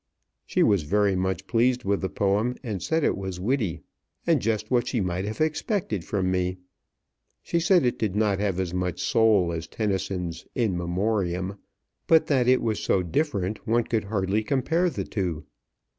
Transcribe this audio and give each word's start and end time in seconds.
She 0.47 0.63
was 0.63 0.81
very 0.81 1.15
much 1.15 1.45
pleased 1.45 1.83
with 1.83 2.01
the 2.01 2.09
poem, 2.09 2.55
and 2.63 2.81
said 2.81 3.03
it 3.03 3.15
was 3.15 3.39
witty, 3.39 3.81
and 4.25 4.41
just 4.41 4.71
what 4.71 4.87
she 4.87 4.99
might 4.99 5.25
have 5.25 5.39
expected 5.39 6.03
from 6.03 6.31
me. 6.31 6.57
She 7.43 7.59
said 7.59 7.85
it 7.85 7.99
did 7.99 8.15
not 8.15 8.39
have 8.39 8.59
as 8.59 8.73
much 8.73 8.99
soul 8.99 9.53
as 9.53 9.67
Tennyson's 9.67 10.47
"In 10.55 10.75
Memoriam," 10.75 11.59
but 12.07 12.25
that 12.25 12.47
it 12.47 12.63
was 12.63 12.79
so 12.79 13.03
different, 13.03 13.67
one 13.67 13.83
could 13.83 14.05
hardly 14.05 14.41
compare 14.43 14.89
the 14.89 15.03
two. 15.05 15.45